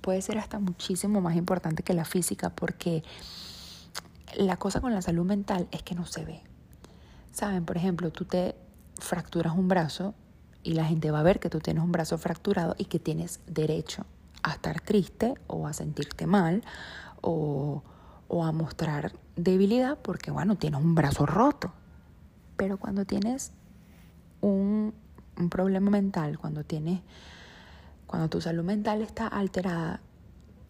[0.00, 3.02] puede ser hasta muchísimo más importante que la física porque
[4.36, 6.42] la cosa con la salud mental es que no se ve.
[7.32, 8.54] Saben, por ejemplo, tú te
[8.98, 10.14] fracturas un brazo
[10.62, 13.40] y la gente va a ver que tú tienes un brazo fracturado y que tienes
[13.46, 14.04] derecho
[14.42, 16.62] a estar triste o a sentirte mal
[17.20, 17.82] o,
[18.28, 21.72] o a mostrar debilidad porque, bueno, tienes un brazo roto.
[22.56, 23.52] Pero cuando tienes
[24.40, 24.94] un,
[25.36, 27.00] un problema mental, cuando tienes
[28.08, 30.00] cuando tu salud mental está alterada,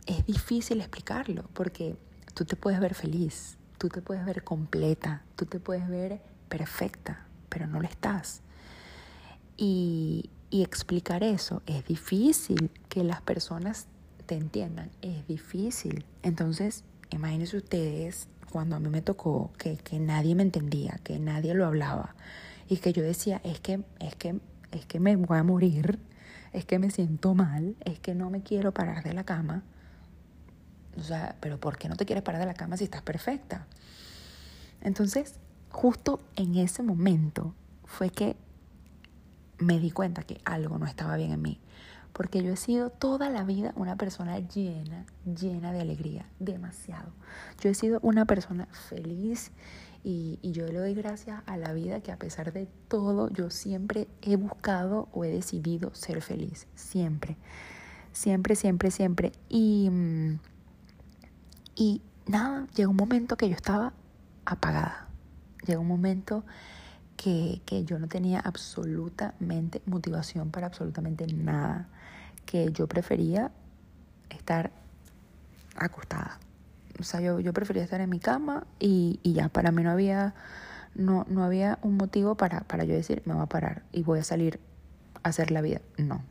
[0.06, 1.96] es difícil explicarlo porque
[2.34, 7.26] tú te puedes ver feliz, tú te puedes ver completa, tú te puedes ver perfecta,
[7.48, 8.42] pero no lo estás.
[9.56, 13.86] Y, y explicar eso es difícil, que las personas
[14.28, 16.04] te entiendan, es difícil.
[16.22, 21.54] Entonces, imagínense ustedes cuando a mí me tocó que, que nadie me entendía, que nadie
[21.54, 22.14] lo hablaba
[22.68, 24.38] y que yo decía, es que, es que,
[24.70, 25.98] es que me voy a morir,
[26.52, 29.62] es que me siento mal, es que no me quiero parar de la cama.
[30.98, 33.66] O sea, pero ¿por qué no te quieres parar de la cama si estás perfecta?
[34.82, 35.36] Entonces,
[35.70, 37.54] justo en ese momento
[37.86, 38.36] fue que
[39.58, 41.60] me di cuenta que algo no estaba bien en mí.
[42.18, 47.12] Porque yo he sido toda la vida una persona llena, llena de alegría, demasiado.
[47.60, 49.52] Yo he sido una persona feliz
[50.02, 54.08] y, yo le doy gracias a la vida que a pesar de todo yo siempre
[54.20, 56.66] he buscado o he decidido ser feliz.
[56.74, 57.36] Siempre,
[58.12, 59.30] siempre, siempre, siempre.
[59.48, 59.88] Y,
[61.76, 63.92] y nada, llegó un momento que yo estaba
[64.44, 65.06] apagada.
[65.64, 66.44] Llegó un momento
[67.16, 71.88] que, que yo no tenía absolutamente motivación para absolutamente nada,
[72.48, 73.50] que yo prefería
[74.30, 74.70] estar
[75.76, 76.38] acostada.
[76.98, 79.90] O sea, yo, yo prefería estar en mi cama y, y ya, para mí no
[79.90, 80.34] había,
[80.94, 84.20] no, no había un motivo para, para yo decir, me voy a parar y voy
[84.20, 84.60] a salir
[85.22, 85.82] a hacer la vida.
[85.98, 86.22] No.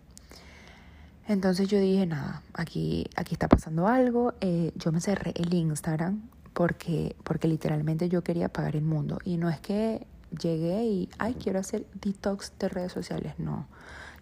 [1.27, 4.33] Entonces yo dije, nada, aquí, aquí está pasando algo.
[4.41, 9.19] Eh, yo me cerré el Instagram porque, porque literalmente yo quería apagar el mundo.
[9.23, 10.07] Y no es que
[10.41, 13.35] llegué y, ay, quiero hacer detox de redes sociales.
[13.37, 13.67] No,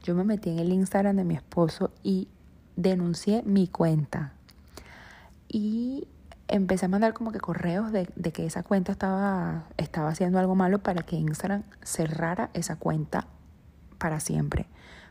[0.05, 2.27] yo me metí en el Instagram de mi esposo y
[2.75, 4.33] denuncié mi cuenta.
[5.49, 6.07] Y
[6.47, 10.77] empecé a mandar como que correos de, que esa cuenta estaba, estaba haciendo algo malo
[10.83, 13.25] para que Instagram cerrara esa cuenta
[13.97, 14.67] para siempre.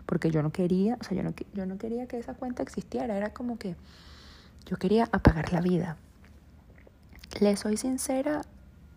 [0.07, 3.16] Porque yo no quería, o sea, yo no, yo no quería que esa cuenta existiera.
[3.16, 3.74] Era como que
[4.66, 5.96] yo quería apagar la vida.
[7.40, 8.42] Le soy sincera,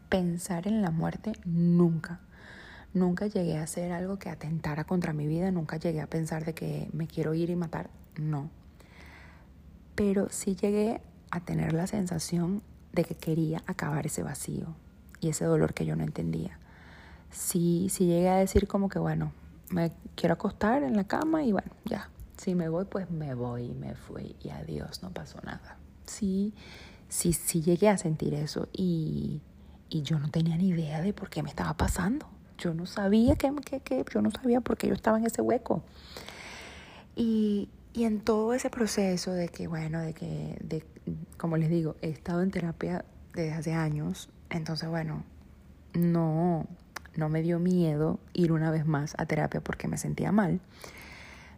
[0.09, 2.19] pensar en la muerte nunca.
[2.97, 6.53] Nunca llegué a hacer algo que atentara contra mi vida, nunca llegué a pensar de
[6.53, 8.49] que me quiero ir y matar, no.
[9.95, 12.61] Pero sí llegué a tener la sensación
[12.93, 14.75] de que quería acabar ese vacío
[15.19, 16.57] y ese dolor que yo no entendía.
[17.29, 19.31] Sí, sí llegué a decir como que bueno,
[19.69, 23.65] me quiero acostar en la cama y bueno, ya, si me voy, pues me voy
[23.65, 25.77] y me fui y adiós, no pasó nada.
[26.05, 26.53] Sí,
[27.09, 29.41] sí, sí llegué a sentir eso y
[29.89, 32.27] y yo no tenía ni idea de por qué me estaba pasando.
[32.57, 33.51] Yo no sabía que,
[33.83, 35.83] que, yo no sabía por qué yo estaba en ese hueco.
[37.15, 40.83] Y, y en todo ese proceso de que, bueno, de que, de,
[41.37, 45.23] como les digo, he estado en terapia desde hace años, entonces, bueno,
[45.93, 46.67] no,
[47.15, 50.59] no me dio miedo ir una vez más a terapia porque me sentía mal.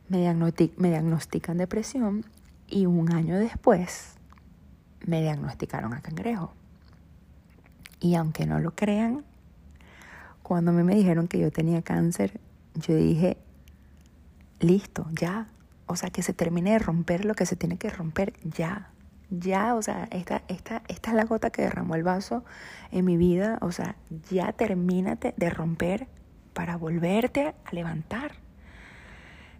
[0.07, 0.33] Me,
[0.77, 2.25] me diagnostican depresión
[2.67, 4.15] y un año después
[5.05, 6.53] me diagnosticaron a cangrejo.
[7.99, 9.25] Y aunque no lo crean,
[10.49, 12.39] cuando a mí me dijeron que yo tenía cáncer,
[12.73, 13.37] yo dije,
[14.59, 15.47] listo, ya.
[15.85, 18.89] O sea, que se termine de romper lo que se tiene que romper ya.
[19.29, 22.43] Ya, o sea, esta, esta, esta es la gota que derramó el vaso
[22.91, 23.59] en mi vida.
[23.61, 23.95] O sea,
[24.31, 26.07] ya termínate de romper
[26.55, 28.31] para volverte a levantar.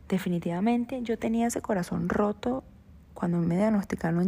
[0.08, 2.64] Definitivamente yo tenía ese corazón roto
[3.14, 4.28] cuando me diagnosticaron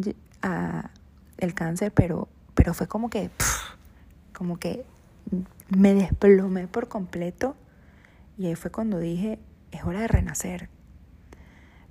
[1.40, 3.32] el cáncer, pero, pero fue como que
[4.32, 4.86] como que
[5.76, 7.56] me desplomé por completo
[8.38, 9.40] y ahí fue cuando dije,
[9.72, 10.70] es hora de renacer.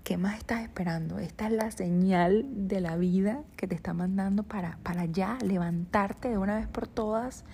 [0.04, 1.18] ¿Qué más estás esperando?
[1.18, 6.28] Esta es la señal de la vida que te está mandando para, para ya levantarte
[6.28, 7.44] de una vez por todas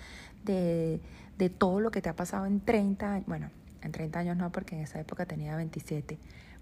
[0.43, 1.01] de,
[1.37, 3.27] de todo lo que te ha pasado en 30 años.
[3.27, 3.49] Bueno,
[3.81, 6.17] en 30 años no, porque en esa época tenía 27,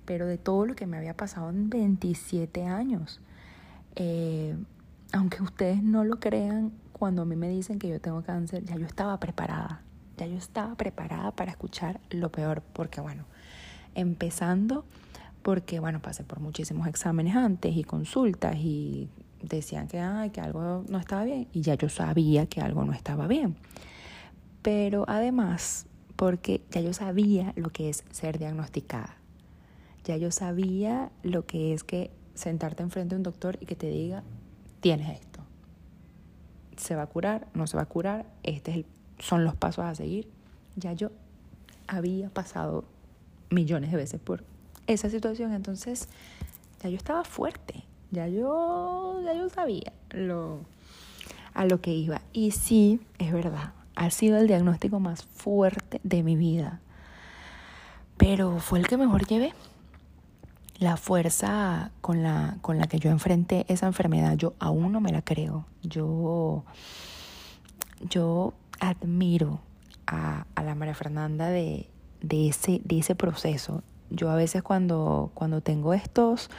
[0.06, 3.22] pero de todo lo que me había pasado en 27 años.
[3.96, 4.56] Eh,
[5.14, 8.78] aunque ustedes no lo crean, cuando a mí me dicen que yo tengo cáncer, ya
[8.78, 9.82] yo estaba preparada,
[10.16, 13.26] ya yo estaba preparada para escuchar lo peor, porque bueno,
[13.96, 14.86] empezando
[15.42, 19.10] porque bueno, pasé por muchísimos exámenes antes y consultas y
[19.44, 22.94] decían que, ay, que algo no estaba bien y ya yo sabía que algo no
[22.94, 23.58] estaba bien.
[24.62, 29.18] Pero además, porque ya yo sabía lo que es ser diagnosticada.
[30.06, 33.90] Ya yo sabía lo que es que sentarte enfrente de un doctor y que te
[33.90, 34.24] diga,
[34.80, 35.35] tienes esto
[36.78, 38.86] se va a curar, no se va a curar, este
[39.20, 40.30] son los pasos a seguir.
[40.76, 41.12] Ya yo
[41.88, 42.86] había pasado
[43.50, 44.44] millones de veces por
[44.88, 46.10] esa situación, entonces
[46.82, 50.60] ya yo estaba fuerte, ya yo, ya yo sabía lo,
[51.54, 52.22] a lo que iba.
[52.34, 56.82] Y sí, es verdad, ha sido el diagnóstico más fuerte de mi vida,
[58.18, 59.54] pero fue el que mejor llevé
[60.78, 65.12] la fuerza con la, con la que yo enfrenté esa enfermedad, yo aún no me
[65.12, 65.66] la creo.
[65.82, 66.66] Yo,
[68.10, 69.62] yo admiro
[70.08, 71.90] a, a la María Fernanda de,
[72.22, 73.84] de ese, de ese proceso.
[74.10, 76.50] Yo a veces cuando, cuando tengo estos,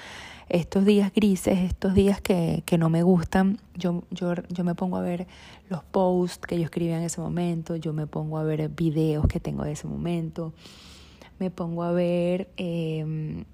[0.49, 4.97] estos días grises, estos días que, que no me gustan, yo, yo, yo me pongo
[4.97, 5.27] a ver
[5.69, 9.41] los posts que yo escribía en ese momento, yo me pongo a ver videos que
[9.41, 10.55] tengo de ese momento,
[11.39, 13.45] me pongo a ver eh,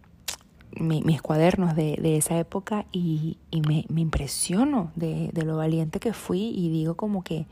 [0.78, 6.00] mis cuadernos de, de, esa época y, y me, me, impresiono de, de lo valiente
[6.00, 7.46] que fui y digo como que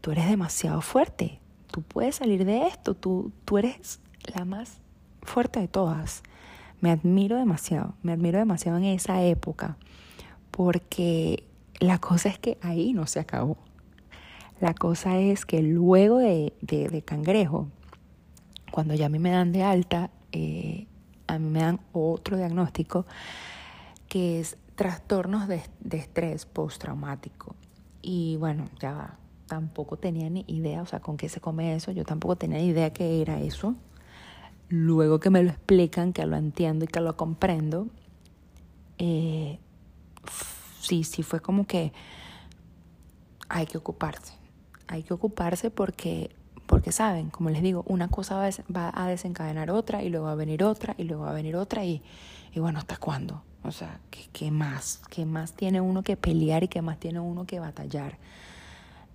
[0.00, 1.40] tú eres demasiado fuerte,
[1.70, 4.00] tú puedes salir de esto, tú, tú eres
[4.34, 4.78] la más
[5.22, 6.22] fuerte de todas.
[6.80, 9.78] Me admiro demasiado, me admiro demasiado en esa época,
[10.50, 11.44] porque
[11.80, 13.56] la cosa es que ahí no se acabó.
[14.60, 17.68] La cosa es que luego de, de cangrejo,
[18.70, 20.86] cuando ya a mí me dan de alta, eh,
[21.34, 23.06] a mí me dan otro diagnóstico
[24.08, 27.54] que es trastornos de, de estrés postraumático.
[28.02, 32.04] Y bueno, ya tampoco tenía ni idea, o sea, con qué se come eso, yo
[32.04, 33.74] tampoco tenía ni idea qué era eso.
[34.68, 37.88] Luego que me lo explican, que lo entiendo y que lo comprendo,
[38.98, 39.58] eh,
[40.80, 41.92] sí, sí fue como que
[43.48, 44.34] hay que ocuparse.
[44.86, 46.34] Hay que ocuparse porque,
[46.66, 48.36] porque saben, como les digo, una cosa
[48.74, 51.56] va, a desencadenar otra y luego va a venir otra y luego va a venir
[51.56, 52.02] otra y,
[52.52, 53.42] y bueno, ¿hasta cuándo?
[53.62, 55.00] O sea, ¿qué, ¿qué más?
[55.10, 58.18] ¿Qué más tiene uno que pelear y qué más tiene uno que batallar?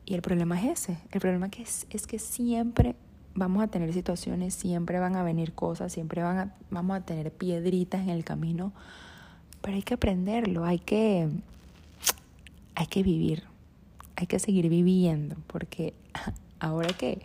[0.06, 0.98] Y el problema es ese.
[1.12, 2.96] El problema es, es que siempre
[3.36, 8.02] vamos a tener situaciones, siempre van a venir cosas, siempre van vamos a tener piedritas
[8.02, 8.74] en el camino,
[9.62, 11.30] pero hay que aprenderlo, hay que,
[12.76, 13.44] hay que vivir,
[14.16, 15.94] hay que seguir viviendo, porque
[16.60, 17.22] ahora que,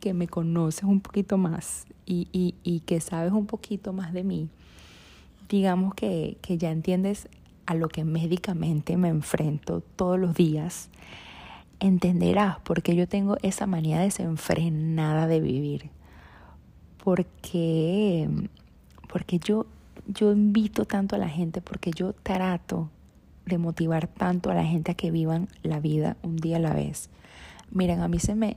[0.00, 4.24] que me conoces un poquito más y, y, y que sabes un poquito más de
[4.24, 4.48] mí,
[5.48, 7.28] digamos que, que ya entiendes
[7.66, 10.90] a lo que médicamente me enfrento todos los días
[11.82, 15.90] entenderás por qué yo tengo esa manía desenfrenada de vivir.
[17.02, 18.28] Porque,
[19.12, 19.66] porque yo,
[20.06, 22.88] yo invito tanto a la gente, porque yo trato
[23.46, 26.72] de motivar tanto a la gente a que vivan la vida un día a la
[26.72, 27.10] vez.
[27.72, 28.56] Miren, a mí se me...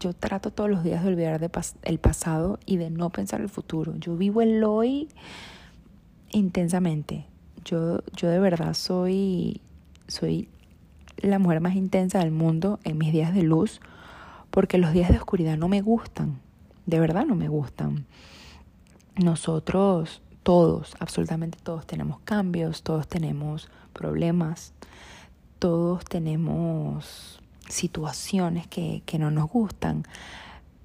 [0.00, 1.50] Yo trato todos los días de olvidar
[1.82, 3.94] el pasado y de no pensar el futuro.
[3.96, 5.08] Yo vivo el hoy
[6.30, 7.26] intensamente.
[7.66, 9.60] Yo, yo de verdad soy,
[10.08, 10.48] soy
[11.18, 13.82] la mujer más intensa del mundo en mis días de luz,
[14.50, 16.40] porque los días de oscuridad no me gustan,
[16.86, 18.06] de verdad no me gustan.
[19.16, 24.72] Nosotros, todos, absolutamente todos tenemos cambios, todos tenemos problemas,
[25.58, 27.39] todos tenemos
[27.70, 30.04] situaciones que, que no nos gustan,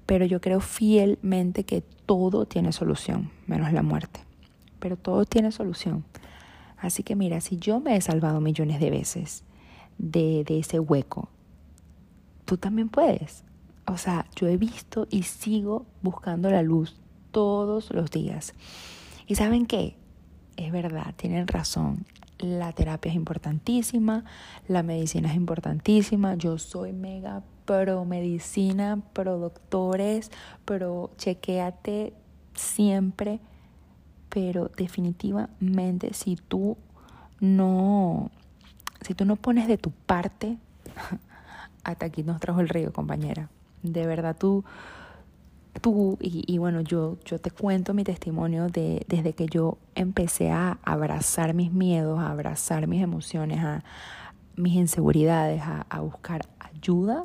[0.06, 4.20] pero yo creo fielmente que todo tiene solución, menos la muerte,
[4.78, 6.04] pero todo tiene solución.
[6.78, 9.44] Así que mira, si yo me he salvado millones de veces,
[9.98, 11.28] de, de ese hueco.
[12.44, 13.44] Tú también puedes.
[13.86, 16.96] O sea, yo he visto y sigo buscando la luz
[17.30, 18.54] todos los días.
[19.26, 19.96] ¿Y saben qué?
[20.56, 22.06] Es verdad, tienen razón.
[22.38, 24.24] La terapia es importantísima,
[24.68, 26.34] la medicina es importantísima.
[26.34, 30.30] Yo soy mega pro medicina, pro doctores,
[30.64, 32.12] pro chequeate
[32.54, 33.40] siempre.
[34.28, 36.76] Pero definitivamente si tú
[37.40, 38.30] no
[39.02, 40.58] si tú no pones de tu parte,
[41.84, 43.48] hasta aquí nos trajo el río, compañera.
[43.82, 44.64] De verdad, tú,
[45.80, 50.78] tú y, bueno, yo, yo te cuento mi testimonio de desde que yo empecé a
[50.82, 53.84] abrazar mis miedos, a abrazar mis emociones, a
[54.56, 57.24] mis inseguridades, a buscar ayuda.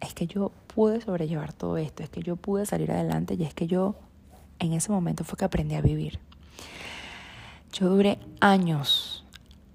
[0.00, 3.54] Es que yo pude sobrellevar todo esto, es que yo pude salir adelante y es
[3.54, 3.96] que yo
[4.58, 6.18] en ese momento fue que aprendí a vivir.
[7.72, 9.24] Yo duré años,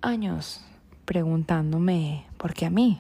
[0.01, 0.63] años
[1.05, 2.97] preguntándome por qué a mí,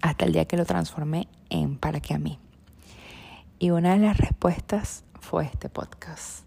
[0.00, 2.38] hasta el día que lo transformé en para qué a mí.
[3.60, 6.44] Y una de las respuestas fue este podcast.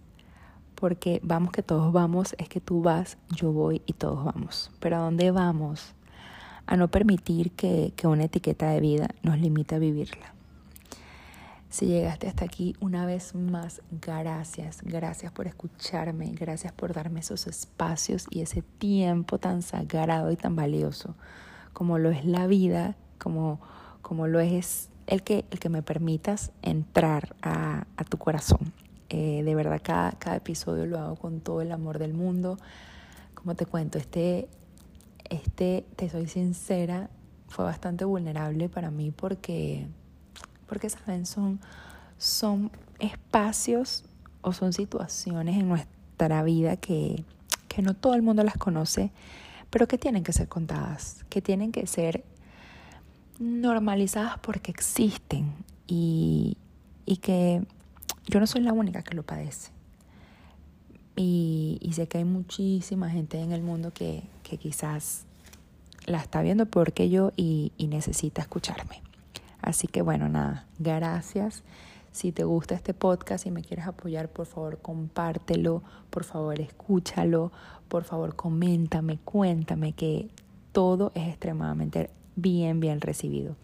[0.76, 4.72] Porque vamos que todos vamos, es que tú vas, yo voy y todos vamos.
[4.80, 5.94] Pero ¿a dónde vamos?
[6.68, 10.34] A no permitir que, que una etiqueta de vida nos limite a vivirla.
[11.70, 17.46] Si llegaste hasta aquí, una vez más, gracias, gracias por escucharme, gracias por darme esos
[17.46, 21.16] espacios y ese tiempo tan sagrado y tan valioso,
[21.74, 23.60] como lo es la vida, como,
[24.02, 28.74] como lo es el que, el que me permitas entrar a, a tu corazón.
[29.10, 32.58] Eh, de verdad, cada, cada episodio lo hago con todo el amor del mundo.
[33.34, 34.48] Como te cuento, este,
[35.30, 37.10] este, te soy sincera,
[37.48, 39.88] fue bastante vulnerable para mí porque
[40.72, 41.60] porque saben, son,
[42.18, 44.06] son espacios
[44.40, 47.26] o son situaciones en nuestra vida que,
[47.68, 49.12] que no todo el mundo las conoce,
[49.70, 52.24] pero que tienen que ser contadas, que tienen que ser
[53.42, 55.52] normalizadas porque existen
[55.88, 56.58] y,
[57.06, 57.64] y que
[58.28, 59.72] yo no soy la única que lo padece.
[61.16, 65.26] Y, sé que hay muchísima gente en el mundo que, quizás
[66.06, 69.02] la está viendo peor que yo y, y necesita escucharme.
[69.62, 71.64] Así que bueno, nada, gracias.
[72.12, 77.52] Si te gusta este podcast y me quieres apoyar, por favor compártelo, por favor escúchalo,
[77.88, 80.30] por favor coméntame, cuéntame que
[80.74, 83.56] todo es extremadamente bien, bien recibido.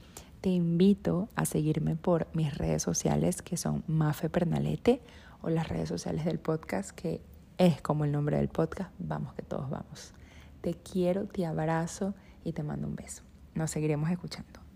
[0.41, 5.01] Te invito a seguirme por mis redes sociales que son Mafe Pernalete
[5.41, 7.21] o las redes sociales del podcast que
[7.57, 10.13] es como el nombre del podcast, vamos que todos vamos.
[10.61, 12.13] Te quiero, te abrazo
[12.43, 13.23] y te mando un beso.
[13.55, 14.66] Nos seguiremos escuchando.